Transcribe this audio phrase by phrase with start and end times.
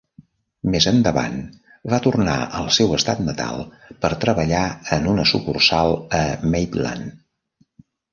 [0.75, 1.35] Més endavant
[1.93, 3.61] va tornar al seu estat natal
[4.05, 4.63] per treballar
[4.97, 6.23] en una sucursal a
[6.55, 7.13] Maitland.